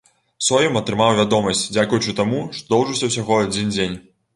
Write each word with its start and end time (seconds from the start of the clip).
Сойм 0.47 0.79
атрымаў 0.81 1.11
вядомасць 1.21 1.63
дзякуючы 1.75 2.19
таму, 2.23 2.43
што 2.55 2.67
доўжыўся 2.77 3.05
ўсяго 3.15 3.43
адзін 3.49 3.75
дзень. 3.79 4.07